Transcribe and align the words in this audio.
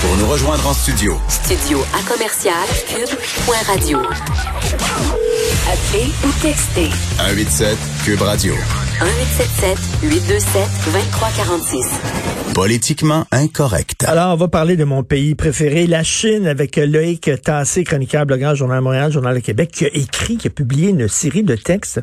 Pour 0.00 0.16
nous 0.16 0.28
rejoindre 0.28 0.64
en 0.68 0.72
studio. 0.72 1.18
Studio 1.28 1.80
à 1.92 2.08
commercial 2.08 2.54
cube.radio. 2.86 3.98
Appelez 5.66 6.12
ou 6.24 6.30
textez. 6.40 6.88
187 7.16 7.76
Cube 8.04 8.22
Radio. 8.22 8.54
1877 8.54 9.78
827 10.02 10.62
2346. 10.92 12.54
Politiquement 12.54 13.26
incorrect. 13.32 14.04
Alors, 14.04 14.34
on 14.34 14.36
va 14.36 14.46
parler 14.46 14.76
de 14.76 14.84
mon 14.84 15.02
pays 15.02 15.34
préféré, 15.34 15.88
la 15.88 16.04
Chine, 16.04 16.46
avec 16.46 16.76
Loïc 16.76 17.30
Tassé, 17.42 17.82
chroniqueur, 17.82 18.24
blogueur, 18.24 18.54
Journal 18.54 18.80
Montréal, 18.80 19.10
Journal 19.10 19.34
de 19.34 19.40
Québec, 19.40 19.70
qui 19.72 19.84
a 19.84 19.88
écrit, 19.92 20.36
qui 20.36 20.46
a 20.46 20.50
publié 20.50 20.90
une 20.90 21.08
série 21.08 21.42
de 21.42 21.56
textes 21.56 22.00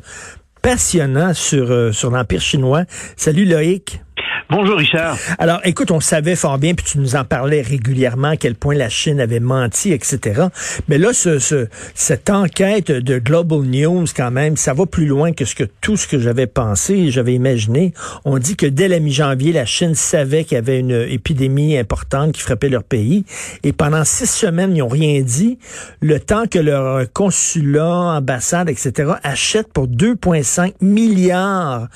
passionnants 0.61 1.33
sur, 1.33 1.71
euh, 1.71 1.93
sur 1.93 2.11
l'Empire 2.11 2.41
chinois. 2.41 2.83
Salut 3.15 3.45
Loïc. 3.45 4.01
Bonjour 4.47 4.77
Richard. 4.77 5.17
Alors, 5.39 5.59
écoute, 5.63 5.89
on 5.89 5.99
savait 5.99 6.35
fort 6.35 6.59
bien, 6.59 6.75
puis 6.75 6.85
tu 6.85 6.99
nous 6.99 7.15
en 7.15 7.23
parlais 7.23 7.63
régulièrement 7.63 8.29
à 8.29 8.37
quel 8.37 8.53
point 8.53 8.75
la 8.75 8.89
Chine 8.89 9.19
avait 9.19 9.39
menti, 9.39 9.91
etc. 9.91 10.43
Mais 10.87 10.99
là, 10.99 11.13
ce, 11.13 11.39
ce, 11.39 11.67
cette 11.95 12.29
enquête 12.29 12.91
de 12.91 13.17
Global 13.17 13.61
News, 13.61 14.05
quand 14.15 14.29
même, 14.29 14.55
ça 14.55 14.75
va 14.75 14.85
plus 14.85 15.07
loin 15.07 15.33
que 15.33 15.45
ce 15.45 15.55
que 15.55 15.63
tout 15.81 15.97
ce 15.97 16.07
que 16.07 16.19
j'avais 16.19 16.45
pensé, 16.45 17.09
j'avais 17.09 17.33
imaginé. 17.33 17.95
On 18.23 18.37
dit 18.37 18.55
que 18.55 18.67
dès 18.67 18.87
la 18.87 18.99
mi-janvier, 18.99 19.51
la 19.51 19.65
Chine 19.65 19.95
savait 19.95 20.43
qu'il 20.43 20.55
y 20.55 20.59
avait 20.59 20.79
une 20.79 21.07
épidémie 21.09 21.75
importante 21.75 22.33
qui 22.33 22.41
frappait 22.41 22.69
leur 22.69 22.83
pays, 22.83 23.25
et 23.63 23.73
pendant 23.73 24.03
six 24.03 24.29
semaines, 24.29 24.75
ils 24.75 24.79
n'ont 24.79 24.87
rien 24.87 25.23
dit. 25.23 25.57
Le 26.01 26.19
temps 26.19 26.45
que 26.45 26.59
leur 26.59 27.11
consulat, 27.13 28.17
ambassade, 28.17 28.69
etc. 28.69 29.13
achètent 29.23 29.73
pour 29.73 29.87
2,5 29.87 30.73
milliards 30.81 31.87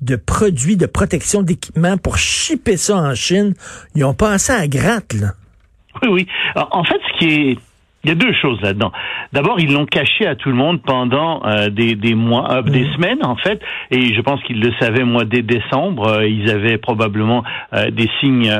de 0.00 0.16
produits 0.16 0.76
de 0.76 0.86
protection 0.86 1.42
d'équipement 1.42 1.97
pour 1.98 2.18
shipper 2.18 2.76
ça 2.76 2.96
en 2.96 3.14
Chine. 3.14 3.54
Ils 3.94 4.04
ont 4.04 4.14
pensé 4.14 4.52
à 4.52 4.66
gratte, 4.66 5.14
là. 5.14 5.28
Oui, 6.02 6.08
oui. 6.08 6.26
en 6.54 6.84
fait, 6.84 7.00
ce 7.12 7.18
qui 7.18 7.26
est 7.28 7.58
il 8.04 8.10
y 8.10 8.12
a 8.12 8.14
deux 8.14 8.32
choses 8.40 8.60
là-dedans. 8.62 8.92
D'abord, 9.32 9.58
ils 9.58 9.72
l'ont 9.72 9.86
caché 9.86 10.26
à 10.26 10.36
tout 10.36 10.48
le 10.48 10.54
monde 10.54 10.80
pendant 10.82 11.44
euh, 11.44 11.68
des, 11.68 11.94
des 11.94 12.14
mois, 12.14 12.50
euh, 12.50 12.62
des 12.62 12.84
mm. 12.84 12.92
semaines 12.94 13.24
en 13.24 13.36
fait, 13.36 13.60
et 13.90 14.14
je 14.14 14.20
pense 14.20 14.42
qu'ils 14.44 14.60
le 14.60 14.72
savaient 14.78 15.04
moi 15.04 15.24
dès 15.24 15.42
décembre. 15.42 16.06
Euh, 16.06 16.26
ils 16.26 16.48
avaient 16.50 16.78
probablement 16.78 17.42
des 17.92 18.08
signes 18.20 18.50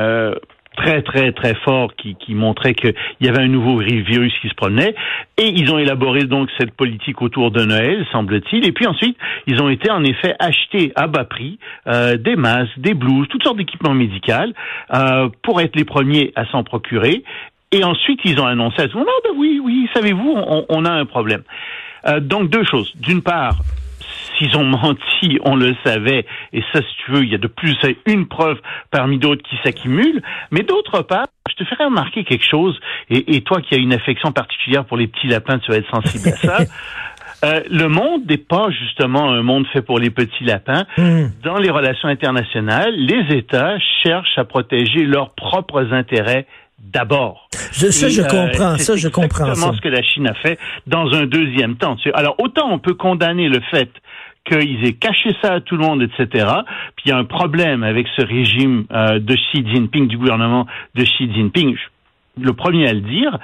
très 0.79 1.03
très 1.03 1.33
très 1.33 1.55
fort 1.65 1.95
qui, 1.97 2.15
qui 2.15 2.35
montrait 2.35 2.75
qu'il 2.75 2.95
y 3.21 3.29
avait 3.29 3.43
un 3.43 3.49
nouveau 3.49 3.79
virus 3.79 4.33
qui 4.41 4.49
se 4.49 4.55
promenait. 4.55 4.95
Et 5.37 5.49
ils 5.49 5.73
ont 5.73 5.79
élaboré 5.79 6.25
donc 6.25 6.49
cette 6.59 6.73
politique 6.73 7.21
autour 7.21 7.51
de 7.51 7.65
Noël 7.65 8.07
semble-t-il. 8.13 8.67
Et 8.67 8.73
puis 8.73 8.87
ensuite 8.87 9.17
ils 9.47 9.61
ont 9.61 9.69
été 9.69 9.91
en 9.91 10.05
effet 10.05 10.35
achetés 10.39 10.93
à 10.95 11.07
bas 11.07 11.25
prix 11.25 11.59
euh, 11.87 12.17
des 12.17 12.37
masques, 12.37 12.79
des 12.79 12.95
blouses, 12.95 13.27
toutes 13.29 13.43
sortes 13.43 13.59
d'équipements 13.59 13.95
médicaux 13.95 14.19
euh, 14.95 15.29
pour 15.43 15.61
être 15.61 15.77
les 15.77 15.85
premiers 15.85 16.33
à 16.37 16.45
s'en 16.47 16.63
procurer. 16.63 17.23
Et 17.73 17.85
ensuite 17.85 18.21
ils 18.25 18.41
ont 18.41 18.47
annoncé 18.47 18.83
à 18.83 18.87
le 18.87 18.95
monde 18.95 19.07
ah 19.09 19.21
ben 19.25 19.35
oui 19.37 19.61
oui 19.63 19.89
savez-vous 19.95 20.35
on, 20.37 20.65
on 20.69 20.85
a 20.85 20.91
un 20.91 21.05
problème. 21.05 21.43
Euh, 22.07 22.21
donc 22.21 22.51
deux 22.51 22.65
choses. 22.65 22.93
D'une 22.97 23.23
part 23.23 23.57
s'ils 24.39 24.57
ont 24.57 24.65
menti, 24.65 25.39
on 25.45 25.57
le 25.57 25.75
savait, 25.85 26.25
et 26.53 26.63
ça, 26.73 26.81
si 26.81 26.97
tu 27.05 27.13
veux, 27.13 27.25
il 27.25 27.31
y 27.31 27.35
a 27.35 27.39
de 27.39 27.47
plus 27.47 27.77
une 28.07 28.27
preuve 28.27 28.59
parmi 28.91 29.19
d'autres 29.19 29.43
qui 29.43 29.57
s'accumulent. 29.65 30.23
Mais 30.51 30.63
d'autre 30.63 31.03
part, 31.03 31.27
je 31.51 31.55
te 31.55 31.65
ferai 31.65 31.85
remarquer 31.85 32.25
quelque 32.25 32.45
chose, 32.49 32.79
et, 33.11 33.41
toi 33.43 33.61
qui 33.61 33.75
as 33.75 33.79
une 33.79 33.93
affection 33.93 34.33
particulière 34.33 34.85
pour 34.85 34.97
les 34.97 35.07
petits 35.07 35.29
lapins, 35.29 35.59
tu 35.59 35.71
vas 35.71 35.79
être 35.79 35.91
sensible 35.91 36.29
à 36.29 36.37
ça. 36.37 36.59
Euh, 37.45 37.61
le 37.71 37.87
monde 37.87 38.23
n'est 38.29 38.37
pas 38.37 38.69
justement 38.71 39.31
un 39.31 39.43
monde 39.43 39.65
fait 39.73 39.81
pour 39.81 40.01
les 40.01 40.11
petits 40.11 40.43
lapins. 40.43 40.87
Hmm. 40.97 41.29
Dans 41.45 41.59
les 41.59 41.71
relations 41.71 42.09
internationales, 42.09 42.93
les 42.97 43.37
États 43.37 43.79
cherchent 44.03 44.37
à 44.39 44.45
protéger 44.45 45.05
leurs 45.05 45.37
propres 45.37 45.93
intérêts 45.93 46.47
d'abord. 46.81 47.49
Je, 47.73 47.91
ça, 47.91 48.09
je 48.09 48.23
euh, 48.23 48.25
comprends. 48.25 48.79
ça, 48.79 48.97
je 48.97 49.09
comprends. 49.09 49.45
C'est 49.45 49.51
exactement 49.51 49.73
ce 49.75 49.81
que 49.81 49.89
la 49.89 50.03
Chine 50.03 50.27
a 50.29 50.35
fait 50.35 50.59
dans 50.87 51.13
un 51.13 51.27
deuxième 51.27 51.77
temps. 51.77 51.97
Alors, 52.15 52.37
autant 52.39 52.73
on 52.73 52.79
peut 52.79 52.95
condamner 52.95 53.49
le 53.49 53.61
fait 53.71 53.91
qu'ils 54.49 54.85
aient 54.85 54.95
caché 54.95 55.31
ça 55.43 55.55
à 55.55 55.61
tout 55.61 55.77
le 55.77 55.85
monde, 55.85 56.03
etc. 56.03 56.47
Puis 56.97 57.05
il 57.07 57.09
y 57.11 57.13
a 57.13 57.19
un 57.19 57.25
problème 57.25 57.83
avec 57.83 58.07
ce 58.17 58.25
régime 58.25 58.85
euh, 58.91 59.19
de 59.19 59.35
Xi 59.35 59.65
Jinping, 59.67 60.09
du 60.09 60.19
gouvernement 60.19 60.67
de 60.95 61.05
Xi 61.05 61.33
Jinping. 61.33 61.77
le 62.41 62.53
premier 62.53 62.89
à 62.89 62.93
le 62.93 63.01
dire. 63.01 63.39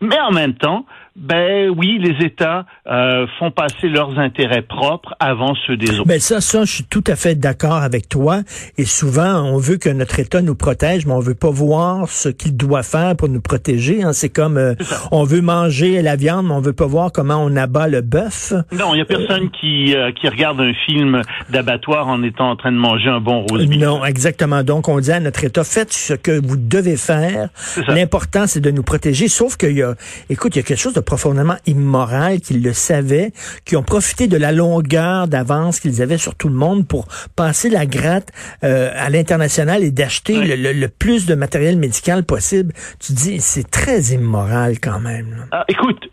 Mais 0.00 0.18
en 0.20 0.32
même 0.32 0.54
temps, 0.54 0.84
ben 1.16 1.70
oui, 1.70 1.98
les 1.98 2.26
États 2.26 2.66
euh, 2.86 3.26
font 3.38 3.50
passer 3.50 3.88
leurs 3.88 4.18
intérêts 4.18 4.62
propres 4.62 5.14
avant 5.18 5.54
ceux 5.66 5.76
des 5.78 5.98
autres. 5.98 6.06
Ben 6.06 6.20
ça, 6.20 6.42
ça, 6.42 6.64
je 6.64 6.72
suis 6.72 6.84
tout 6.84 7.04
à 7.06 7.16
fait 7.16 7.34
d'accord 7.34 7.76
avec 7.76 8.08
toi. 8.08 8.40
Et 8.76 8.84
souvent, 8.84 9.42
on 9.42 9.56
veut 9.56 9.78
que 9.78 9.88
notre 9.88 10.20
État 10.20 10.42
nous 10.42 10.54
protège, 10.54 11.06
mais 11.06 11.12
on 11.12 11.20
veut 11.20 11.34
pas 11.34 11.50
voir 11.50 12.08
ce 12.10 12.28
qu'il 12.28 12.54
doit 12.56 12.82
faire 12.82 13.16
pour 13.16 13.30
nous 13.30 13.40
protéger. 13.40 14.02
Hein. 14.02 14.12
C'est 14.12 14.28
comme 14.28 14.58
euh, 14.58 14.74
on 15.10 15.24
veut 15.24 15.40
manger 15.40 16.02
la 16.02 16.16
viande, 16.16 16.48
mais 16.48 16.52
on 16.52 16.60
veut 16.60 16.74
pas 16.74 16.86
voir 16.86 17.12
comment 17.12 17.42
on 17.42 17.56
abat 17.56 17.88
le 17.88 18.02
bœuf. 18.02 18.52
Non, 18.72 18.94
il 18.94 18.98
y 18.98 19.00
a 19.00 19.06
personne 19.06 19.50
qui 19.50 19.96
euh, 19.96 20.12
qui 20.12 20.28
regarde 20.28 20.60
un 20.60 20.74
film 20.86 21.22
d'abattoir 21.48 22.08
en 22.08 22.22
étant 22.22 22.50
en 22.50 22.56
train 22.56 22.72
de 22.72 22.76
manger 22.76 23.08
un 23.08 23.20
bon 23.20 23.46
rose. 23.48 23.66
Non, 23.66 24.04
exactement. 24.04 24.62
Donc 24.62 24.88
on 24.88 25.00
dit 25.00 25.12
à 25.12 25.20
notre 25.20 25.44
État, 25.44 25.64
faites 25.64 25.94
ce 25.94 26.12
que 26.12 26.46
vous 26.46 26.58
devez 26.58 26.96
faire. 26.96 27.48
L'important, 27.88 28.46
c'est 28.46 28.60
de 28.60 28.70
nous 28.70 28.82
protéger. 28.82 29.28
Sauf 29.28 29.56
qu'il 29.56 29.72
y 29.72 29.82
a, 29.82 29.85
écoute, 30.30 30.56
il 30.56 30.58
y 30.58 30.62
a 30.62 30.64
quelque 30.64 30.78
chose 30.78 30.94
de 30.94 31.00
profondément 31.00 31.56
immoral, 31.66 32.40
qu'ils 32.40 32.62
le 32.62 32.72
savaient, 32.72 33.32
qui 33.64 33.76
ont 33.76 33.82
profité 33.82 34.26
de 34.28 34.36
la 34.36 34.52
longueur 34.52 35.28
d'avance 35.28 35.80
qu'ils 35.80 36.02
avaient 36.02 36.18
sur 36.18 36.34
tout 36.34 36.48
le 36.48 36.54
monde 36.54 36.86
pour 36.86 37.06
passer 37.34 37.70
la 37.70 37.86
gratte 37.86 38.28
euh, 38.64 38.90
à 38.94 39.10
l'international 39.10 39.82
et 39.82 39.90
d'acheter 39.90 40.56
le, 40.56 40.86
plus 40.88 41.26
de 41.26 41.34
matériel 41.34 41.76
médical 41.76 42.24
possible. 42.24 42.72
Tu 43.00 43.12
dis, 43.12 43.40
c'est 43.40 43.70
très 43.70 44.00
immoral 44.14 44.78
quand 44.80 45.00
même. 45.00 45.46
Ah, 45.52 45.64
écoute, 45.68 46.08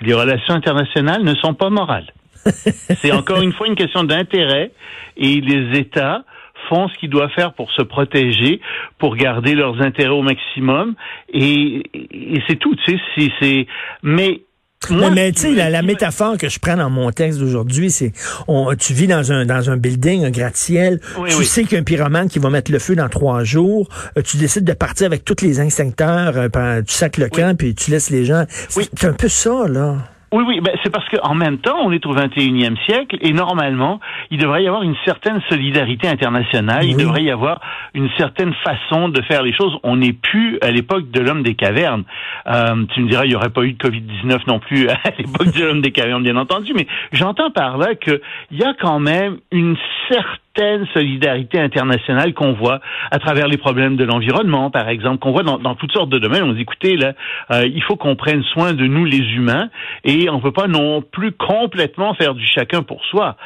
les 0.00 0.14
relations 0.14 0.54
internationales 0.54 1.22
ne 1.22 1.34
sont 1.36 1.54
pas 1.54 1.70
morales. 1.70 2.06
c'est 2.44 3.12
encore 3.12 3.40
une 3.40 3.52
fois 3.52 3.68
une 3.68 3.76
question 3.76 4.02
d'intérêt 4.04 4.72
et 5.16 5.40
les 5.40 5.78
États 5.78 6.24
font 6.68 6.88
ce 6.88 6.98
qu'ils 6.98 7.10
doivent 7.10 7.30
faire 7.30 7.52
pour 7.54 7.70
se 7.72 7.82
protéger, 7.82 8.60
pour 8.98 9.16
garder 9.16 9.54
leurs 9.54 9.80
intérêts 9.80 10.10
au 10.10 10.22
maximum, 10.22 10.94
et, 11.32 11.82
c'est 12.48 12.56
tout. 12.56 12.74
Tu 12.84 12.98
sais, 13.16 13.30
c'est, 13.40 13.66
mais 14.02 14.42
mais, 14.90 15.30
tu 15.32 15.42
sais, 15.42 15.70
la, 15.70 15.82
métaphore 15.82 16.36
que 16.36 16.48
je 16.48 16.58
prends 16.58 16.76
dans 16.76 16.90
mon 16.90 17.10
texte 17.12 17.38
d'aujourd'hui, 17.38 17.90
c'est 17.90 18.12
on, 18.48 18.74
tu 18.74 18.92
vis 18.94 19.06
dans 19.06 19.30
un 19.32 19.46
dans 19.46 19.70
un 19.70 19.76
building, 19.76 20.24
un 20.24 20.30
gratte-ciel, 20.30 21.00
tu 21.28 21.44
sais 21.44 21.62
qu'il 21.62 21.74
y 21.74 21.76
a 21.76 21.80
un 21.80 21.84
pyromane 21.84 22.28
qui 22.28 22.40
va 22.40 22.50
mettre 22.50 22.72
le 22.72 22.78
feu 22.78 22.96
dans 22.96 23.08
trois 23.08 23.44
jours, 23.44 23.88
euh, 24.16 24.22
tu 24.22 24.38
décides 24.38 24.64
de 24.64 24.72
partir 24.72 25.06
avec 25.06 25.24
tous 25.24 25.42
les 25.42 25.60
instincteurs, 25.60 26.34
euh, 26.36 26.82
tu 26.82 26.94
sacs 26.94 27.18
le 27.18 27.28
camp, 27.28 27.56
puis 27.56 27.74
tu 27.74 27.90
laisses 27.90 28.10
les 28.10 28.24
gens. 28.24 28.44
C'est 28.48 29.04
un 29.04 29.12
peu 29.12 29.28
ça, 29.28 29.68
là. 29.68 29.98
Oui, 30.32 30.44
oui, 30.46 30.60
ben 30.60 30.74
c'est 30.82 30.90
parce 30.90 31.06
qu'en 31.10 31.34
même 31.34 31.58
temps, 31.58 31.76
on 31.84 31.92
est 31.92 32.06
au 32.06 32.14
21e 32.14 32.82
siècle 32.86 33.18
et 33.20 33.32
normalement, 33.34 34.00
il 34.30 34.38
devrait 34.38 34.64
y 34.64 34.66
avoir 34.66 34.82
une 34.82 34.96
certaine 35.04 35.42
solidarité 35.50 36.08
internationale, 36.08 36.84
il 36.84 36.96
devrait 36.96 37.22
y 37.22 37.30
avoir 37.30 37.60
une 37.92 38.08
certaine 38.16 38.54
façon 38.64 39.10
de 39.10 39.20
faire 39.22 39.42
les 39.42 39.52
choses. 39.52 39.76
On 39.82 39.96
n'est 39.96 40.14
plus 40.14 40.58
à 40.62 40.70
l'époque 40.70 41.10
de 41.10 41.20
l'homme 41.20 41.42
des 41.42 41.54
cavernes. 41.54 42.04
Euh, 42.46 42.84
tu 42.94 43.02
me 43.02 43.10
diras, 43.10 43.26
il 43.26 43.28
n'y 43.28 43.34
aurait 43.34 43.50
pas 43.50 43.62
eu 43.62 43.74
de 43.74 43.78
Covid-19 43.78 44.40
non 44.46 44.58
plus 44.58 44.88
à 44.88 44.96
l'époque 45.18 45.52
de 45.54 45.64
l'homme 45.64 45.82
des 45.82 45.92
cavernes, 45.92 46.22
bien 46.22 46.36
entendu, 46.36 46.72
mais 46.74 46.86
j'entends 47.12 47.50
par 47.50 47.76
là 47.76 47.94
qu'il 47.94 48.20
y 48.52 48.64
a 48.64 48.72
quand 48.80 49.00
même 49.00 49.36
une 49.50 49.76
certaine 50.08 50.41
certaine 50.54 50.86
solidarité 50.92 51.58
internationale 51.58 52.34
qu'on 52.34 52.52
voit 52.52 52.80
à 53.10 53.18
travers 53.18 53.46
les 53.48 53.56
problèmes 53.56 53.96
de 53.96 54.04
l'environnement, 54.04 54.70
par 54.70 54.88
exemple, 54.88 55.18
qu'on 55.18 55.32
voit 55.32 55.42
dans, 55.42 55.58
dans, 55.58 55.74
toutes 55.74 55.92
sortes 55.92 56.10
de 56.10 56.18
domaines. 56.18 56.42
On 56.42 56.52
dit, 56.52 56.62
écoutez, 56.62 56.96
là, 56.96 57.12
euh, 57.50 57.66
il 57.66 57.82
faut 57.82 57.96
qu'on 57.96 58.16
prenne 58.16 58.42
soin 58.44 58.72
de 58.72 58.86
nous, 58.86 59.04
les 59.04 59.18
humains, 59.34 59.70
et 60.04 60.28
on 60.30 60.36
ne 60.36 60.42
peut 60.42 60.52
pas 60.52 60.68
non 60.68 61.02
plus 61.02 61.32
complètement 61.32 62.14
faire 62.14 62.34
du 62.34 62.46
chacun 62.46 62.82
pour 62.82 63.04
soi. 63.06 63.36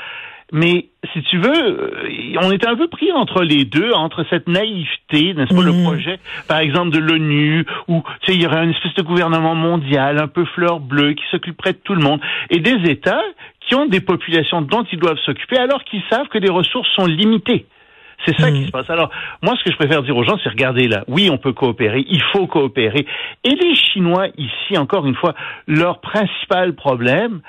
Mais 0.52 0.86
si 1.12 1.22
tu 1.22 1.38
veux, 1.38 1.50
euh, 1.50 2.38
on 2.40 2.52
est 2.52 2.64
un 2.66 2.76
peu 2.76 2.86
pris 2.86 3.10
entre 3.10 3.42
les 3.42 3.64
deux, 3.64 3.92
entre 3.92 4.24
cette 4.30 4.46
naïveté, 4.48 5.34
n'est-ce 5.34 5.52
pas, 5.54 5.62
le 5.62 5.72
mmh. 5.72 5.82
projet, 5.82 6.18
par 6.46 6.58
exemple, 6.58 6.90
de 6.90 6.98
l'ONU, 6.98 7.66
où 7.88 8.02
tu 8.20 8.26
sais, 8.26 8.34
il 8.36 8.42
y 8.42 8.46
aurait 8.46 8.62
une 8.62 8.70
espèce 8.70 8.94
de 8.94 9.02
gouvernement 9.02 9.56
mondial, 9.56 10.18
un 10.18 10.28
peu 10.28 10.44
fleur 10.44 10.78
bleue, 10.78 11.14
qui 11.14 11.24
s'occuperait 11.32 11.72
de 11.72 11.78
tout 11.78 11.94
le 11.94 12.02
monde, 12.02 12.20
et 12.50 12.60
des 12.60 12.90
États 12.90 13.22
qui 13.60 13.74
ont 13.74 13.86
des 13.86 14.00
populations 14.00 14.62
dont 14.62 14.84
ils 14.92 14.98
doivent 14.98 15.18
s'occuper 15.24 15.58
alors 15.58 15.82
qu'ils 15.82 16.02
savent 16.08 16.28
que 16.28 16.38
les 16.38 16.50
ressources 16.50 16.88
sont 16.94 17.06
limitées. 17.06 17.66
C'est 18.24 18.36
ça 18.40 18.50
qui 18.50 18.60
hmm. 18.60 18.66
se 18.66 18.70
passe. 18.70 18.88
Alors, 18.88 19.10
moi, 19.42 19.54
ce 19.58 19.64
que 19.64 19.72
je 19.72 19.76
préfère 19.76 20.02
dire 20.02 20.16
aux 20.16 20.24
gens, 20.24 20.38
c'est 20.42 20.48
regardez 20.48 20.88
là, 20.88 21.04
oui, 21.08 21.28
on 21.30 21.38
peut 21.38 21.52
coopérer, 21.52 22.04
il 22.08 22.22
faut 22.32 22.46
coopérer. 22.46 23.04
Et 23.44 23.50
les 23.50 23.74
Chinois, 23.74 24.28
ici, 24.38 24.78
encore 24.78 25.06
une 25.06 25.16
fois, 25.16 25.34
leur 25.66 26.00
principal 26.00 26.74
problème, 26.74 27.40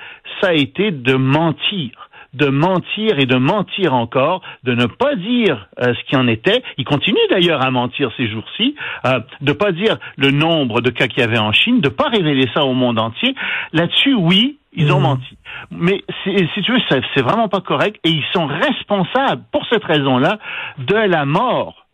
ça 0.41 0.49
a 0.49 0.53
été 0.53 0.91
de 0.91 1.13
mentir 1.13 2.06
de 2.37 2.47
mentir 2.49 3.19
et 3.19 3.25
de 3.25 3.35
mentir 3.35 3.93
encore, 3.93 4.41
de 4.63 4.73
ne 4.73 4.85
pas 4.85 5.15
dire 5.15 5.67
euh, 5.79 5.93
ce 5.93 6.09
qui 6.09 6.15
en 6.15 6.27
était. 6.27 6.63
Ils 6.77 6.85
continuent 6.85 7.29
d'ailleurs 7.29 7.65
à 7.65 7.71
mentir 7.71 8.11
ces 8.15 8.29
jours-ci, 8.29 8.75
euh, 9.05 9.19
de 9.41 9.53
pas 9.53 9.71
dire 9.71 9.97
le 10.17 10.31
nombre 10.31 10.81
de 10.81 10.89
cas 10.91 11.07
qu'il 11.07 11.19
y 11.19 11.23
avait 11.23 11.39
en 11.39 11.51
Chine, 11.51 11.81
de 11.81 11.89
pas 11.89 12.09
révéler 12.09 12.47
ça 12.53 12.63
au 12.63 12.73
monde 12.73 12.99
entier. 12.99 13.33
Là-dessus, 13.73 14.13
oui, 14.13 14.59
ils 14.73 14.91
ont 14.91 14.99
mmh. 14.99 15.03
menti. 15.03 15.37
Mais 15.71 16.03
si 16.23 16.61
tu 16.61 16.71
veux, 16.71 16.79
c'est 16.89 17.21
vraiment 17.21 17.49
pas 17.49 17.61
correct 17.61 17.99
et 18.03 18.09
ils 18.09 18.25
sont 18.33 18.45
responsables 18.45 19.43
pour 19.51 19.65
cette 19.71 19.83
raison-là 19.83 20.37
de 20.77 20.95
la 20.95 21.25
mort 21.25 21.87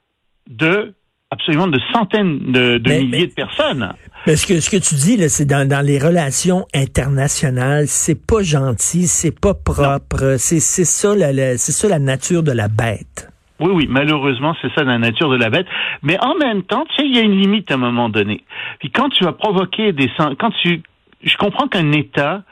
de 0.49 0.93
absolument 1.31 1.67
de 1.67 1.79
centaines 1.93 2.51
de, 2.51 2.77
de 2.77 2.89
Mais- 2.89 2.99
milliers 2.99 3.19
mais- 3.21 3.27
de 3.27 3.33
personnes. 3.33 3.93
Mais 4.25 4.35
ce 4.37 4.47
que, 4.47 4.59
ce 4.61 4.69
que 4.69 4.77
tu 4.77 4.95
dis, 4.95 5.17
là, 5.17 5.27
c'est 5.29 5.45
dans, 5.45 5.67
dans 5.67 5.85
les 5.85 5.99
relations 5.99 6.65
internationales, 6.73 7.87
c'est 7.87 8.15
pas 8.25 8.41
gentil, 8.41 9.07
c'est 9.07 9.37
pas 9.37 9.53
propre, 9.53 10.35
c'est 10.37 10.59
c'est 10.61 10.85
ça, 10.85 11.15
la, 11.15 11.33
la- 11.33 11.57
c'est 11.57 11.71
ça 11.73 11.89
la 11.89 11.99
nature 11.99 12.41
de 12.43 12.51
la 12.51 12.67
bête. 12.69 13.29
Oui, 13.59 13.71
oui, 13.73 13.87
malheureusement, 13.89 14.55
c'est 14.61 14.73
ça 14.73 14.83
la 14.83 14.97
nature 14.97 15.29
de 15.29 15.35
la 15.37 15.49
bête. 15.49 15.67
Mais 16.01 16.17
en 16.23 16.35
même 16.35 16.63
temps, 16.63 16.85
tu 16.89 16.95
sais, 17.03 17.07
il 17.07 17.15
y 17.15 17.19
a 17.19 17.21
une 17.21 17.39
limite 17.39 17.69
à 17.71 17.75
un 17.75 17.77
moment 17.77 18.09
donné. 18.09 18.43
Puis 18.79 18.89
quand 18.91 19.09
tu 19.09 19.23
vas 19.23 19.33
provoquer 19.33 19.91
des... 19.93 20.09
Quand 20.17 20.51
tu... 20.61 20.81
Je 21.23 21.37
comprends 21.37 21.67
qu'un 21.67 21.91
État 21.93 22.43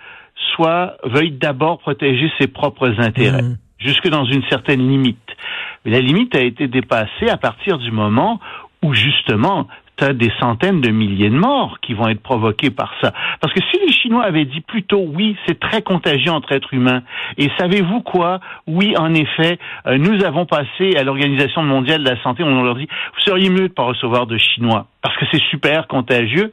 soit 0.56 0.98
veuille 1.04 1.32
d'abord 1.32 1.80
protéger 1.80 2.32
ses 2.40 2.48
propres 2.48 2.94
intérêts, 3.00 3.42
Mhm. 3.42 3.58
jusque 3.80 4.08
dans 4.10 4.26
une 4.26 4.44
certaine 4.50 4.88
limite. 4.88 5.18
Mais 5.84 5.92
la 5.92 6.00
limite 6.00 6.36
a 6.36 6.42
été 6.42 6.68
dépassée 6.68 7.30
à 7.30 7.38
partir 7.38 7.78
du 7.80 7.92
moment 7.92 8.40
où, 8.84 8.94
justement, 8.94 9.68
des 10.10 10.32
centaines 10.40 10.82
de 10.82 10.90
milliers 10.90 11.30
de 11.30 11.38
morts 11.38 11.80
qui 11.82 11.94
vont 11.94 12.08
être 12.08 12.22
provoqués 12.22 12.72
par 12.72 12.94
ça. 13.02 13.14
Parce 13.40 13.54
que 13.54 13.62
si 13.72 13.80
les 13.86 13.92
Chinois 13.92 14.24
avaient 14.24 14.46
dit 14.46 14.62
plutôt 14.62 15.06
oui, 15.06 15.36
c'est 15.46 15.60
très 15.60 15.82
contagieux 15.82 16.32
entre 16.32 16.52
êtres 16.52 16.74
humains, 16.74 17.04
et 17.38 17.50
savez-vous 17.58 18.02
quoi? 18.02 18.40
Oui, 18.68 18.94
en 18.98 19.14
effet, 19.14 19.60
euh, 19.88 19.98
nous 19.98 20.24
avons 20.24 20.46
passé 20.46 20.96
à 20.98 21.04
l'Organisation 21.04 21.64
mondiale 21.64 22.04
de 22.04 22.10
la 22.10 22.22
santé, 22.22 22.44
on 22.44 22.64
leur 22.64 22.76
dit, 22.76 22.88
vous 23.14 23.22
seriez 23.22 23.50
mieux 23.50 23.70
de 23.70 23.74
pas 23.74 23.84
recevoir 23.84 24.28
de 24.28 24.38
Chinois, 24.38 24.88
parce 25.02 25.16
que 25.18 25.26
c'est 25.32 25.42
super 25.50 25.88
contagieux. 25.88 26.52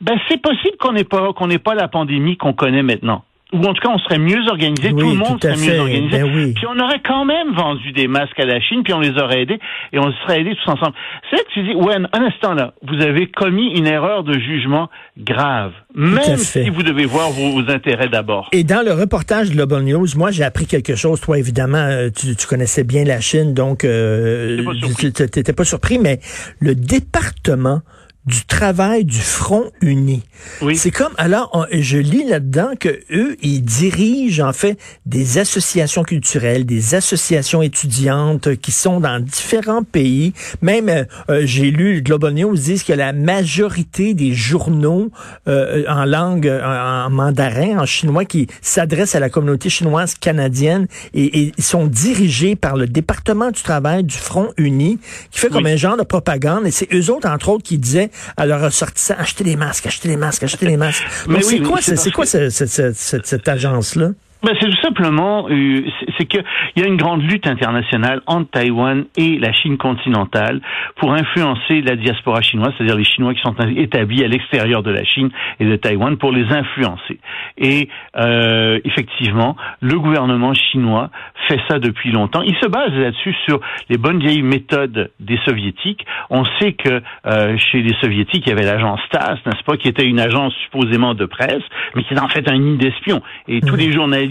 Ben, 0.00 0.18
c'est 0.28 0.40
possible 0.40 0.76
qu'on 0.78 0.92
n'ait 0.92 1.04
pas, 1.04 1.32
qu'on 1.34 1.46
n'ait 1.46 1.58
pas 1.58 1.74
la 1.74 1.88
pandémie 1.88 2.36
qu'on 2.36 2.54
connaît 2.54 2.82
maintenant. 2.82 3.22
Ou 3.52 3.64
en 3.64 3.74
tout 3.74 3.82
cas, 3.82 3.88
on 3.92 3.98
serait 3.98 4.18
mieux 4.18 4.40
organisé, 4.48 4.90
Oui, 4.92 5.00
tout 5.02 5.08
le 5.10 5.14
monde 5.16 5.40
tout 5.40 5.48
serait 5.48 5.56
fait. 5.56 5.72
mieux 5.74 5.80
organisé. 5.80 6.18
Ben 6.22 6.32
oui. 6.34 6.52
Puis 6.54 6.66
on 6.68 6.78
aurait 6.78 7.00
quand 7.04 7.24
même 7.24 7.52
vendu 7.54 7.90
des 7.92 8.06
masques 8.06 8.38
à 8.38 8.44
la 8.44 8.60
Chine, 8.60 8.82
puis 8.84 8.92
on 8.92 9.00
les 9.00 9.18
aurait 9.18 9.42
aidés, 9.42 9.58
et 9.92 9.98
on 9.98 10.10
se 10.12 10.16
serait 10.22 10.40
aidés 10.40 10.54
tous 10.62 10.70
ensemble. 10.70 10.92
C'est 11.28 11.36
là 11.36 11.42
que 11.42 11.52
tu 11.52 11.62
dis, 11.64 11.74
ouais, 11.74 11.94
un 11.96 12.22
instant 12.22 12.54
là, 12.54 12.74
vous 12.86 13.02
avez 13.02 13.26
commis 13.28 13.76
une 13.76 13.86
erreur 13.86 14.22
de 14.22 14.34
jugement 14.38 14.88
grave, 15.18 15.72
même 15.94 16.36
si 16.36 16.68
vous 16.70 16.82
devez 16.84 17.06
voir 17.06 17.30
vos, 17.30 17.50
vos 17.60 17.70
intérêts 17.70 18.08
d'abord. 18.08 18.48
Et 18.52 18.62
dans 18.64 18.84
le 18.84 18.92
reportage 18.92 19.50
de 19.50 19.54
Global 19.54 19.82
News, 19.82 20.06
moi, 20.16 20.30
j'ai 20.30 20.44
appris 20.44 20.66
quelque 20.66 20.94
chose. 20.94 21.20
Toi, 21.20 21.38
évidemment, 21.38 21.78
euh, 21.78 22.08
tu, 22.10 22.36
tu 22.36 22.46
connaissais 22.46 22.84
bien 22.84 23.04
la 23.04 23.20
Chine, 23.20 23.52
donc 23.52 23.84
euh, 23.84 24.62
tu 24.98 25.06
n'étais 25.06 25.52
pas 25.52 25.64
surpris, 25.64 25.98
mais 25.98 26.20
le 26.60 26.74
département 26.74 27.80
du 28.26 28.44
travail 28.44 29.04
du 29.06 29.18
Front 29.18 29.70
uni. 29.80 30.22
Oui. 30.60 30.76
C'est 30.76 30.90
comme 30.90 31.12
alors 31.16 31.50
on- 31.54 31.64
je 31.72 31.96
lis 31.96 32.24
là-dedans 32.24 32.70
que 32.78 33.00
eux 33.10 33.36
ils 33.42 33.62
dirigent 33.62 34.46
en 34.46 34.52
fait 34.52 34.78
des 35.06 35.38
associations 35.38 36.02
culturelles, 36.02 36.66
des 36.66 36.94
associations 36.94 37.62
étudiantes 37.62 38.56
qui 38.56 38.72
sont 38.72 39.00
dans 39.00 39.20
différents 39.20 39.82
pays. 39.82 40.34
Même 40.60 40.88
euh, 40.90 41.04
euh, 41.30 41.42
j'ai 41.46 41.70
lu 41.70 42.02
Global 42.02 42.34
News 42.34 42.54
disent 42.56 42.82
que 42.84 42.92
la 42.92 43.12
majorité 43.14 44.12
des 44.14 44.34
journaux 44.34 45.10
euh, 45.48 45.84
en 45.88 46.04
langue 46.04 46.46
euh, 46.46 46.62
en, 46.62 47.06
en 47.06 47.10
mandarin, 47.10 47.78
en 47.78 47.86
chinois 47.86 48.26
qui 48.26 48.48
s'adressent 48.60 49.14
à 49.14 49.20
la 49.20 49.30
communauté 49.30 49.70
chinoise 49.70 50.14
canadienne 50.14 50.86
et, 51.14 51.24
et 51.40 51.52
ils 51.56 51.64
sont 51.64 51.86
dirigés 51.86 52.54
par 52.54 52.76
le 52.76 52.86
département 52.86 53.50
du 53.50 53.62
travail 53.62 54.04
du 54.04 54.16
Front 54.16 54.50
uni 54.58 54.98
qui 55.30 55.40
fait 55.40 55.48
comme 55.48 55.66
un 55.66 55.76
genre 55.76 55.96
de 55.96 56.02
propagande 56.02 56.66
et 56.66 56.70
c'est 56.70 56.92
eux 56.94 57.10
autres 57.10 57.28
entre 57.28 57.48
autres 57.48 57.64
qui 57.64 57.78
disaient 57.78 58.09
à 58.36 58.46
leurs 58.46 58.60
ressortissants 58.60 59.14
achetez 59.18 59.44
des 59.44 59.56
masques, 59.56 59.86
achetez 59.86 60.08
des 60.08 60.16
masques, 60.16 60.42
achetez 60.42 60.66
des 60.66 60.76
masques. 60.76 61.02
Oui, 61.28 61.34
c'est 61.42 61.60
quoi, 61.60 61.80
c'est 61.96 62.10
quoi 62.10 62.26
ce- 62.26 62.50
ce- 62.50 62.66
ce- 62.66 62.92
cette, 62.94 63.26
cette 63.26 63.48
agence-là? 63.48 64.10
Ben, 64.42 64.54
c'est 64.58 64.70
tout 64.70 64.80
simplement, 64.80 65.46
euh, 65.50 65.82
c'est- 66.00 66.06
c'est 66.16 66.24
que 66.24 66.38
il 66.74 66.82
y 66.82 66.84
a 66.84 66.88
une 66.88 66.96
grande 66.96 67.22
lutte 67.22 67.46
internationale 67.46 68.22
entre 68.26 68.50
Taïwan 68.52 69.04
et 69.16 69.38
la 69.38 69.52
Chine 69.52 69.76
continentale 69.76 70.62
pour 70.96 71.12
influencer 71.12 71.82
la 71.82 71.94
diaspora 71.94 72.40
chinoise, 72.40 72.72
c'est-à-dire 72.76 72.96
les 72.96 73.04
Chinois 73.04 73.34
qui 73.34 73.42
sont 73.42 73.54
établis 73.76 74.24
à 74.24 74.28
l'extérieur 74.28 74.82
de 74.82 74.90
la 74.90 75.04
Chine 75.04 75.28
et 75.58 75.66
de 75.66 75.76
Taïwan, 75.76 76.16
pour 76.16 76.32
les 76.32 76.44
influencer. 76.52 77.18
Et 77.58 77.90
euh, 78.16 78.80
effectivement, 78.84 79.56
le 79.82 79.98
gouvernement 79.98 80.54
chinois 80.54 81.10
fait 81.48 81.60
ça 81.68 81.78
depuis 81.78 82.10
longtemps. 82.10 82.40
Il 82.42 82.56
se 82.56 82.66
base 82.66 82.92
là-dessus 82.94 83.34
sur 83.46 83.60
les 83.90 83.98
bonnes 83.98 84.20
vieilles 84.20 84.42
méthodes 84.42 85.10
des 85.20 85.38
soviétiques. 85.44 86.06
On 86.30 86.44
sait 86.58 86.72
que 86.72 87.02
euh, 87.26 87.58
chez 87.58 87.82
les 87.82 87.94
soviétiques, 88.00 88.44
il 88.46 88.48
y 88.48 88.52
avait 88.52 88.64
l'agence 88.64 89.00
TASS, 89.10 89.38
n'est-ce 89.44 89.64
pas, 89.64 89.76
qui 89.76 89.88
était 89.88 90.06
une 90.06 90.20
agence 90.20 90.54
supposément 90.64 91.12
de 91.12 91.26
presse, 91.26 91.62
mais 91.94 92.04
qui 92.04 92.14
est 92.14 92.20
en 92.20 92.28
fait 92.28 92.48
un 92.48 92.56
nid 92.56 92.78
d'espions. 92.78 93.20
Et 93.46 93.60
tous 93.60 93.76
les 93.76 93.92
journalistes 93.92 94.29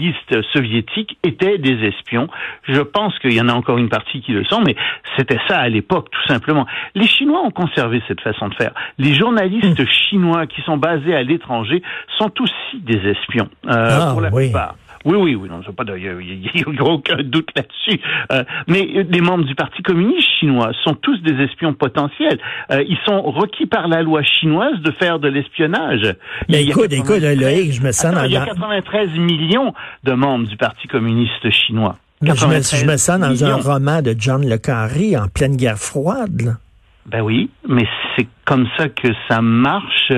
soviétiques 0.52 1.18
étaient 1.24 1.58
des 1.58 1.86
espions. 1.86 2.28
Je 2.64 2.80
pense 2.80 3.18
qu'il 3.18 3.32
y 3.32 3.40
en 3.40 3.48
a 3.48 3.52
encore 3.52 3.78
une 3.78 3.88
partie 3.88 4.20
qui 4.20 4.32
le 4.32 4.44
sont, 4.44 4.60
mais 4.66 4.76
c'était 5.16 5.38
ça 5.48 5.58
à 5.58 5.68
l'époque, 5.68 6.08
tout 6.10 6.26
simplement. 6.28 6.66
Les 6.94 7.06
Chinois 7.06 7.42
ont 7.44 7.50
conservé 7.50 8.02
cette 8.08 8.20
façon 8.20 8.48
de 8.48 8.54
faire. 8.54 8.72
Les 8.98 9.14
journalistes 9.14 9.84
chinois 9.90 10.46
qui 10.46 10.60
sont 10.62 10.76
basés 10.76 11.14
à 11.14 11.22
l'étranger 11.22 11.82
sont 12.18 12.32
aussi 12.40 12.80
des 12.80 12.98
espions, 13.10 13.48
euh, 13.66 13.70
Ah, 13.90 14.10
pour 14.12 14.20
la 14.20 14.30
oui. 14.32 14.44
plupart. 14.46 14.74
Oui, 15.06 15.16
oui, 15.16 15.34
oui, 15.34 15.48
non, 15.48 15.60
pas 15.72 15.84
de- 15.84 15.96
il 15.96 16.04
y 16.04 16.62
a- 16.62 16.82
aucun 16.84 17.16
doute 17.22 17.48
là-dessus. 17.56 18.00
Euh, 18.32 18.44
mais 18.68 18.86
euh, 18.96 19.04
les 19.10 19.20
membres 19.22 19.44
du 19.44 19.54
Parti 19.54 19.82
communiste 19.82 20.28
chinois 20.38 20.72
sont 20.84 20.94
tous 20.94 21.16
des 21.22 21.42
espions 21.42 21.72
potentiels. 21.72 22.38
Euh, 22.70 22.84
ils 22.86 22.98
sont 23.06 23.22
requis 23.22 23.66
par 23.66 23.88
la 23.88 24.02
loi 24.02 24.22
chinoise 24.22 24.78
de 24.80 24.90
faire 24.92 25.18
de 25.18 25.28
l'espionnage. 25.28 26.14
Mais 26.48 26.62
Il 26.62 26.66
y 26.66 26.68
a 26.68 26.70
écoute, 26.72 26.90
93 26.90 27.22
écoute, 27.32 27.42
Loïc, 27.42 27.72
je 27.72 27.80
me 27.82 27.92
sens 27.92 28.04
Attends, 28.06 28.16
dans, 28.20 28.24
il 28.24 28.32
y 28.32 28.36
a 28.36 28.40
dans- 28.40 28.46
93 28.46 29.08
millions 29.18 29.72
de 30.04 30.12
membres 30.12 30.46
du 30.46 30.56
Parti 30.56 30.86
communiste 30.88 31.50
chinois. 31.50 31.96
je, 32.22 32.26
me, 32.26 32.34
je 32.36 32.44
me 32.46 32.50
93 32.52 32.96
sens 33.00 33.20
dans 33.20 33.44
un 33.44 33.56
roman 33.56 34.02
de 34.02 34.14
John 34.18 34.46
Le 34.46 34.58
Carré 34.58 35.16
en 35.16 35.28
pleine 35.28 35.56
guerre 35.56 35.78
froide. 35.78 36.42
là. 36.42 36.52
Ben 37.06 37.22
oui, 37.22 37.50
mais 37.66 37.86
c'est 38.14 38.28
comme 38.44 38.66
ça 38.76 38.88
que 38.88 39.08
ça 39.28 39.40
marche. 39.40 40.12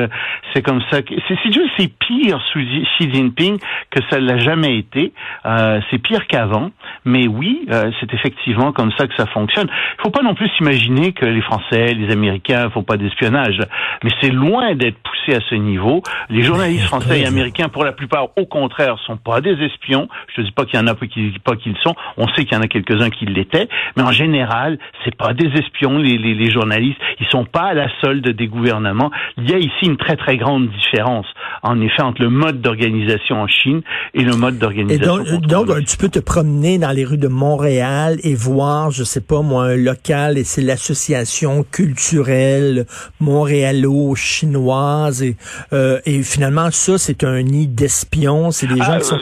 C'est 0.53 0.63
comme 0.63 0.81
ça 0.91 1.03
que 1.03 1.15
c'est 1.29 1.53
juste 1.53 1.71
c'est 1.79 1.93
pire 1.99 2.41
sous 2.53 2.61
Xi 2.61 3.13
Jinping 3.13 3.59
que 3.91 4.01
ça 4.11 4.19
l'a 4.19 4.39
jamais 4.39 4.79
été. 4.79 5.13
Euh, 5.47 5.81
c'est 5.91 5.99
pire 5.99 6.27
qu'avant. 6.27 6.71
Mais 7.05 7.29
oui, 7.29 7.67
euh, 7.71 7.91
c'est 8.01 8.13
effectivement 8.15 8.73
comme 8.73 8.91
ça 8.99 9.07
que 9.07 9.15
ça 9.17 9.27
fonctionne. 9.27 9.69
Il 9.99 10.03
faut 10.03 10.11
pas 10.11 10.23
non 10.23 10.35
plus 10.35 10.49
s'imaginer 10.57 11.13
que 11.13 11.27
les 11.27 11.43
Français, 11.43 11.95
les 11.95 12.11
Américains 12.11 12.71
font 12.71 12.83
pas 12.83 12.97
d'espionnage. 12.97 13.59
Mais 14.03 14.11
c'est 14.21 14.31
loin 14.31 14.75
d'être 14.75 14.99
poussé 14.99 15.37
à 15.37 15.41
ce 15.49 15.55
niveau. 15.55 16.03
Les 16.31 16.43
journalistes 16.43 16.87
français 16.87 17.21
et 17.21 17.27
américains, 17.27 17.69
pour 17.69 17.85
la 17.85 17.93
plupart, 17.93 18.29
au 18.37 18.47
contraire, 18.47 18.97
sont 19.07 19.17
pas 19.17 19.41
des 19.41 19.63
espions. 19.63 20.09
Je 20.29 20.41
te 20.41 20.41
dis 20.47 20.53
pas 20.53 20.65
qu'il 20.65 20.81
y 20.81 20.83
en 20.83 20.87
a 20.87 20.95
qui 20.95 21.35
pas 21.45 21.57
qu'ils 21.57 21.77
sont. 21.83 21.95
On 22.17 22.29
sait 22.29 22.45
qu'il 22.45 22.55
y 22.55 22.57
en 22.57 22.63
a 22.63 22.69
quelques-uns 22.69 23.11
qui 23.11 23.27
l'étaient, 23.27 23.69
mais 23.97 24.03
en 24.03 24.13
général, 24.13 24.79
c'est 25.05 25.15
pas 25.15 25.35
des 25.35 25.49
espions. 25.59 25.99
Les, 25.99 26.17
les, 26.17 26.35
les 26.35 26.51
journalistes, 26.51 26.72
ils 26.79 27.27
sont 27.31 27.45
pas 27.45 27.71
à 27.71 27.75
la 27.75 27.89
solde 28.01 28.27
des 28.29 28.47
gouvernements. 28.47 29.11
Il 29.39 29.51
y 29.51 29.55
a 29.55 29.59
ici 29.59 29.85
une 29.85 29.97
très 29.97 30.17
très 30.17 30.37
grande 30.37 30.69
différence, 30.71 31.27
en 31.63 31.81
effet, 31.81 32.03
entre 32.03 32.23
le 32.23 32.31
mode 32.31 32.61
d'organisation 32.61 33.37
en 33.37 33.47
Chine 33.47 33.83
et 34.15 34.23
le 34.23 34.37
mode 34.37 34.57
Et 34.57 34.59
d'organisation. 34.59 35.17
donc, 35.17 35.29
contre 35.29 35.49
donc, 35.49 35.85
tu 35.85 35.97
peux 35.97 36.09
te 36.09 36.19
promener 36.19 36.79
dans 36.79 36.91
les 36.91 37.05
rues 37.05 37.19
de 37.19 37.29
Montréal 37.29 38.19
et 38.23 38.35
voir, 38.35 38.91
je 38.91 39.05
sais 39.05 39.21
pas 39.21 39.43
moi, 39.43 39.65
un 39.65 39.77
local 39.77 40.39
et 40.39 40.45
c'est 40.45 40.63
l'association 40.63 41.65
culturelle 41.71 42.87
montréalo-chinoise 43.21 45.23
et, 45.23 45.37
euh, 45.73 46.01
et 46.07 46.23
finalement 46.23 46.71
ça 46.71 46.99
c'est 46.99 47.25
un 47.25 47.43
nid 47.43 47.69
d'espions, 47.69 48.51
c'est 48.51 48.67
des 48.67 48.79
gens 48.79 48.85
Ah, 48.89 48.99
qui 48.99 49.05
sont 49.05 49.19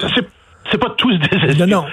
c'est- 0.71 0.79
pas 0.79 0.91
tous 0.97 1.17
des 1.19 1.67
non. 1.67 1.85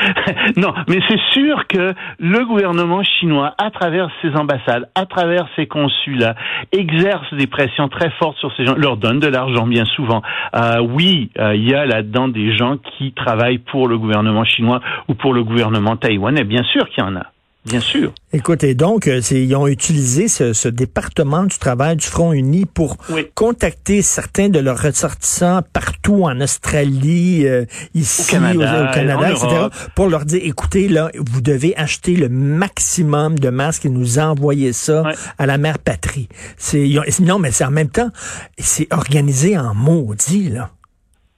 non, 0.56 0.74
mais 0.88 0.98
c'est 1.08 1.20
sûr 1.32 1.66
que 1.66 1.94
le 2.18 2.44
gouvernement 2.44 3.02
chinois, 3.02 3.54
à 3.58 3.70
travers 3.70 4.08
ses 4.20 4.34
ambassades, 4.36 4.88
à 4.94 5.06
travers 5.06 5.46
ses 5.56 5.66
consulats, 5.66 6.34
exerce 6.72 7.32
des 7.34 7.46
pressions 7.46 7.88
très 7.88 8.10
fortes 8.18 8.38
sur 8.38 8.52
ces 8.56 8.64
gens, 8.64 8.74
leur 8.76 8.96
donne 8.96 9.20
de 9.20 9.28
l'argent 9.28 9.66
bien 9.66 9.84
souvent. 9.84 10.22
Euh, 10.56 10.80
oui, 10.80 11.30
euh, 11.38 11.54
il 11.54 11.68
y 11.68 11.74
a 11.74 11.86
là-dedans 11.86 12.28
des 12.28 12.56
gens 12.56 12.76
qui 12.98 13.12
travaillent 13.12 13.58
pour 13.58 13.88
le 13.88 13.98
gouvernement 13.98 14.44
chinois 14.44 14.80
ou 15.08 15.14
pour 15.14 15.32
le 15.34 15.44
gouvernement 15.44 15.96
taïwanais. 15.96 16.44
Bien 16.44 16.62
sûr 16.64 16.88
qu'il 16.88 17.02
y 17.04 17.06
en 17.06 17.16
a. 17.16 17.26
Bien 17.64 17.80
sûr. 17.80 18.12
Écoute, 18.32 18.64
et 18.64 18.74
donc, 18.74 19.06
euh, 19.06 19.20
ils 19.30 19.54
ont 19.54 19.68
utilisé 19.68 20.26
ce, 20.26 20.52
ce 20.52 20.66
département 20.68 21.44
du 21.44 21.56
travail 21.58 21.96
du 21.96 22.04
Front 22.04 22.32
uni 22.32 22.66
pour 22.66 22.96
Oui. 23.10 23.28
contacter 23.36 24.02
certains 24.02 24.48
de 24.48 24.58
leurs 24.58 24.78
ressortissants 24.82 25.60
partout 25.72 26.24
en 26.24 26.40
Australie, 26.40 27.46
euh, 27.46 27.64
ici, 27.94 28.22
Au 28.22 28.32
Canada, 28.32 28.90
au 28.90 28.94
Canada, 28.94 29.28
en 29.28 29.46
etc., 29.46 29.66
pour 29.94 30.08
leur 30.08 30.24
dire, 30.24 30.40
écoutez, 30.42 30.88
là, 30.88 31.10
vous 31.14 31.40
devez 31.40 31.76
acheter 31.76 32.16
le 32.16 32.28
maximum 32.28 33.38
de 33.38 33.48
masques 33.50 33.86
et 33.86 33.90
nous 33.90 34.18
envoyer 34.18 34.72
ça 34.72 35.04
à 35.38 35.46
la 35.46 35.56
mère 35.56 35.78
patrie. 35.78 36.28
C'est, 36.56 36.88
non, 37.20 37.38
mais 37.38 37.52
c'est 37.52 37.64
en 37.64 37.70
même 37.70 37.90
temps, 37.90 38.10
c'est 38.58 38.92
organisé 38.92 39.56
en 39.56 39.72
maudit, 39.74 40.48
là. 40.48 40.70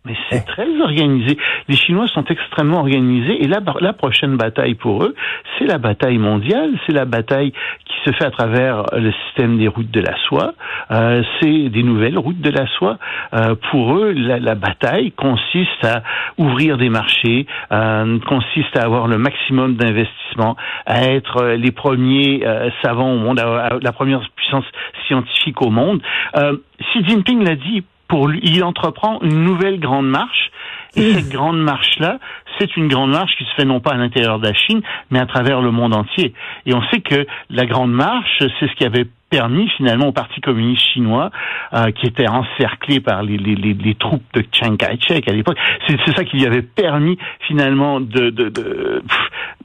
Mais 0.06 0.14
c'est 0.28 0.44
très 0.44 0.68
organisé. 0.82 1.38
Les 1.66 1.76
Chinois 1.76 2.06
sont 2.08 2.24
extrêmement 2.26 2.80
organisés 2.80 3.42
et 3.42 3.48
la, 3.48 3.60
la 3.80 3.94
prochaine 3.94 4.36
bataille 4.36 4.74
pour 4.74 5.02
eux, 5.02 5.14
c'est 5.58 5.64
la 5.64 5.78
bataille 5.78 6.18
mondiale, 6.18 6.72
c'est 6.84 6.92
la 6.92 7.06
bataille 7.06 7.52
qui 7.86 7.94
se 8.04 8.12
fait 8.12 8.26
à 8.26 8.30
travers 8.30 8.84
le 8.92 9.12
système 9.24 9.56
des 9.56 9.66
routes 9.66 9.90
de 9.90 10.00
la 10.00 10.14
soie. 10.28 10.52
Euh, 10.90 11.22
c'est 11.40 11.70
des 11.70 11.82
nouvelles 11.82 12.18
routes 12.18 12.42
de 12.42 12.50
la 12.50 12.66
soie. 12.66 12.98
Euh, 13.32 13.54
pour 13.70 13.96
eux, 13.96 14.12
la, 14.12 14.38
la, 14.38 14.54
bataille 14.54 15.12
consiste 15.12 15.84
à 15.84 16.02
ouvrir 16.36 16.76
des 16.76 16.90
marchés, 16.90 17.46
euh, 17.72 18.18
consiste 18.28 18.76
à 18.76 18.82
avoir 18.82 19.08
le 19.08 19.16
maximum 19.16 19.76
d'investissement, 19.76 20.56
à 20.84 21.04
être 21.04 21.54
les 21.54 21.72
premiers 21.72 22.42
euh, 22.44 22.68
savants 22.82 23.12
au 23.12 23.18
monde, 23.18 23.40
à 23.40 23.78
la 23.80 23.92
première 23.92 24.20
puissance 24.36 24.66
scientifique 25.06 25.62
au 25.62 25.70
monde. 25.70 26.02
Euh, 26.36 26.58
Xi 26.92 27.04
Jinping 27.06 27.42
l'a 27.42 27.56
dit 27.56 27.84
pour 28.14 28.28
lui, 28.28 28.38
il 28.44 28.62
entreprend 28.62 29.18
une 29.22 29.42
nouvelle 29.42 29.80
grande 29.80 30.06
marche. 30.06 30.52
Et 30.94 31.14
cette 31.14 31.30
grande 31.30 31.60
marche-là, 31.60 32.20
c'est 32.58 32.76
une 32.76 32.88
grande 32.88 33.10
marche 33.10 33.36
qui 33.36 33.44
se 33.44 33.54
fait 33.56 33.64
non 33.64 33.80
pas 33.80 33.92
à 33.92 33.96
l'intérieur 33.96 34.38
de 34.38 34.46
la 34.46 34.54
Chine, 34.54 34.82
mais 35.10 35.18
à 35.18 35.26
travers 35.26 35.60
le 35.60 35.70
monde 35.70 35.94
entier. 35.94 36.32
Et 36.66 36.74
on 36.74 36.82
sait 36.90 37.00
que 37.00 37.26
la 37.50 37.66
grande 37.66 37.92
marche, 37.92 38.38
c'est 38.38 38.68
ce 38.68 38.74
qui 38.74 38.84
avait 38.84 39.06
permis 39.34 39.68
finalement 39.76 40.08
au 40.08 40.12
Parti 40.12 40.40
communiste 40.40 40.82
chinois, 40.92 41.30
euh, 41.72 41.90
qui 41.90 42.06
était 42.06 42.28
encerclé 42.28 43.00
par 43.00 43.24
les, 43.24 43.36
les, 43.36 43.56
les, 43.56 43.74
les 43.74 43.94
troupes 43.96 44.22
de 44.32 44.44
Chiang 44.52 44.76
Kai-shek 44.76 45.28
à 45.28 45.32
l'époque, 45.32 45.58
c'est 45.88 46.14
ça 46.14 46.24
qui 46.24 46.36
lui 46.36 46.46
avait 46.46 46.62
permis 46.62 47.18
finalement 47.40 48.00
de 48.00 48.30
de, 48.30 48.48
de, 48.48 49.02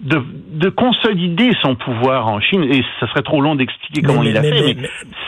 de, 0.01 0.24
de, 0.53 0.69
consolider 0.69 1.51
son 1.62 1.75
pouvoir 1.75 2.27
en 2.27 2.39
Chine. 2.39 2.63
Et 2.63 2.84
ça 3.00 3.08
serait 3.10 3.22
trop 3.22 3.41
long 3.41 3.55
d'expliquer 3.55 4.01
comment 4.01 4.24
mais, 4.24 4.29
il 4.29 4.38
a 4.38 4.41
mais, 4.41 4.51
fait, 4.51 4.75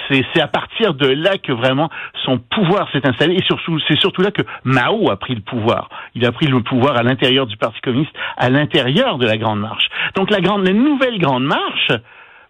mais, 0.10 0.26
c'est 0.34 0.42
à 0.42 0.48
partir 0.48 0.96
de 0.96 1.08
là 1.08 1.38
que 1.38 1.52
vraiment 1.52 1.90
son 2.26 2.40
pouvoir 2.40 2.90
s'est 2.92 3.06
installé. 3.08 3.36
Et 3.36 3.44
surtout, 3.44 3.80
c'est 3.88 4.00
surtout 4.00 4.22
là 4.22 4.32
que 4.32 4.42
Mao 4.64 5.12
a 5.12 5.18
pris 5.18 5.36
le 5.36 5.42
pouvoir. 5.42 5.90
Il 6.16 6.26
a 6.26 6.32
pris 6.32 6.48
le 6.48 6.62
pouvoir 6.62 6.98
à 6.98 7.04
l'intérieur 7.04 7.46
du 7.52 7.58
Parti 7.58 7.80
communiste, 7.82 8.14
à 8.38 8.50
l'intérieur 8.50 9.18
de 9.18 9.26
la 9.26 9.38
Grande 9.38 9.60
Marche. 9.60 9.88
Donc 10.16 10.32
la 10.32 10.42
grande, 10.42 10.66
la 10.66 10.74
nouvelle 10.74 11.20
Grande 11.20 11.46
Marche, 11.46 11.92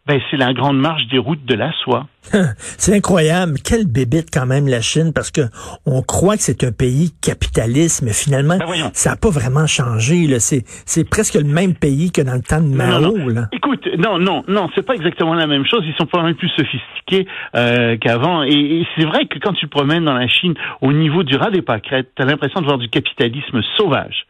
ben, 0.08 0.20
c'est 0.31 0.38
la 0.38 0.53
grande 0.53 0.79
marche 0.79 1.05
des 1.08 1.20
routes 1.20 1.46
de 1.46 1.53
la 1.53 1.72
soie. 1.84 2.08
c'est 2.58 2.96
incroyable. 2.96 3.60
Quelle 3.63 3.86
bébête 3.86 4.29
quand 4.34 4.48
même 4.48 4.67
la 4.67 4.81
Chine, 4.81 5.12
parce 5.13 5.29
que 5.29 5.41
on 5.86 6.01
croit 6.01 6.38
que 6.38 6.41
c'est 6.41 6.63
un 6.63 6.72
pays 6.72 7.12
capitaliste, 7.22 8.01
mais 8.01 8.13
finalement, 8.13 8.58
ben 8.58 8.89
ça 8.93 9.12
n'a 9.12 9.15
pas 9.15 9.29
vraiment 9.29 9.67
changé. 9.67 10.27
C'est, 10.39 10.63
c'est 10.86 11.08
presque 11.08 11.36
le 11.36 11.43
même 11.43 11.75
pays 11.75 12.12
que 12.12 12.22
dans 12.22 12.34
le 12.34 12.41
temps 12.41 12.62
de 12.62 12.75
Mao. 12.75 13.00
Non, 13.00 13.17
non. 13.17 13.27
Là. 13.27 13.48
Écoute, 13.51 13.88
non, 14.00 14.17
non, 14.17 14.43
non, 14.48 14.70
c'est 14.74 14.86
pas 14.86 14.96
exactement 14.96 15.36
la 15.36 15.46
même 15.46 15.65
chose. 15.67 15.84
Ils 15.86 15.96
sont 15.96 16.08
pas 16.08 16.24
mal 16.24 16.34
plus 16.34 16.50
sophistiqués 16.50 17.27
euh, 17.55 17.96
qu'avant. 17.98 18.43
Et, 18.43 18.50
et 18.50 18.88
c'est 18.98 19.05
vrai 19.05 19.27
que 19.27 19.38
quand 19.38 19.53
tu 19.53 19.67
te 19.67 19.72
promènes 19.72 20.05
dans 20.05 20.15
la 20.15 20.27
Chine, 20.27 20.55
au 20.81 20.91
niveau 20.93 21.22
du 21.22 21.36
ras 21.36 21.51
des 21.51 21.62
pâquerettes, 21.62 22.10
tu 22.15 22.24
as 22.24 22.25
l'impression 22.25 22.62
de 22.62 22.65
voir 22.65 22.79
du 22.79 22.89
capitalisme 22.89 23.62
sauvage. 23.77 24.25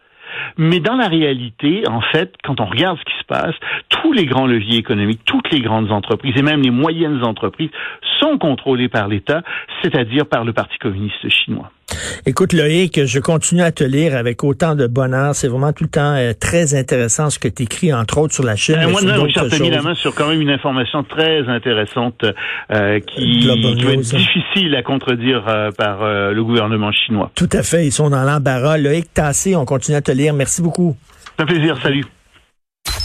Mais 0.57 0.79
dans 0.79 0.95
la 0.95 1.07
réalité, 1.07 1.83
en 1.87 2.01
fait, 2.01 2.33
quand 2.43 2.59
on 2.59 2.65
regarde 2.65 2.97
ce 2.99 3.05
qui 3.05 3.17
se 3.19 3.25
passe, 3.25 3.55
tous 3.89 4.13
les 4.13 4.25
grands 4.25 4.47
leviers 4.47 4.77
économiques, 4.77 5.21
toutes 5.25 5.51
les 5.51 5.61
grandes 5.61 5.91
entreprises 5.91 6.35
et 6.37 6.41
même 6.41 6.61
les 6.61 6.71
moyennes 6.71 7.23
entreprises 7.23 7.71
sont 8.19 8.37
contrôlées 8.37 8.89
par 8.89 9.07
l'État, 9.07 9.41
c'est-à-dire 9.81 10.25
par 10.25 10.43
le 10.43 10.53
Parti 10.53 10.77
communiste 10.77 11.29
chinois. 11.29 11.71
Écoute 12.25 12.53
Loïc, 12.53 13.05
je 13.05 13.19
continue 13.19 13.61
à 13.61 13.71
te 13.71 13.83
lire 13.83 14.15
avec 14.15 14.43
autant 14.43 14.75
de 14.75 14.87
bonheur. 14.87 15.35
C'est 15.35 15.47
vraiment 15.47 15.73
tout 15.73 15.83
le 15.83 15.89
temps 15.89 16.15
euh, 16.15 16.33
très 16.39 16.75
intéressant 16.75 17.29
ce 17.29 17.39
que 17.39 17.47
tu 17.47 17.63
écris, 17.63 17.93
entre 17.93 18.17
autres 18.19 18.33
sur 18.33 18.43
la 18.43 18.55
Chine. 18.55 18.75
Euh, 18.77 18.89
moi, 18.89 19.01
non, 19.01 19.27
j'ai 19.27 19.59
mis 19.59 19.69
la 19.69 19.81
main 19.81 19.95
sur 19.95 20.13
quand 20.13 20.27
même 20.27 20.41
une 20.41 20.49
information 20.49 21.03
très 21.03 21.47
intéressante 21.47 22.23
euh, 22.71 22.99
qui, 22.99 23.39
qui 23.39 23.47
va 23.47 23.93
être 23.93 23.99
difficile 23.99 24.75
à 24.75 24.83
contredire 24.83 25.45
euh, 25.47 25.71
par 25.71 26.03
euh, 26.03 26.31
le 26.31 26.43
gouvernement 26.43 26.91
chinois. 26.91 27.31
Tout 27.35 27.49
à 27.51 27.63
fait, 27.63 27.85
ils 27.85 27.91
sont 27.91 28.09
dans 28.09 28.23
l'embarras. 28.23 28.77
Loïc 28.77 29.13
Tassé, 29.13 29.55
on 29.55 29.65
continue 29.65 29.97
à 29.97 30.01
te 30.01 30.11
lire. 30.11 30.33
Merci 30.33 30.61
beaucoup. 30.61 30.95
C'est 31.37 31.43
un 31.43 31.45
plaisir, 31.45 31.77
salut. 31.81 32.05